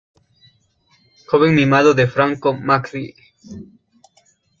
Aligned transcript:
Joven 1.27 1.53
mimado 1.53 1.93
de 1.93 2.07
Franco 2.07 2.55
Macri. 2.55 3.13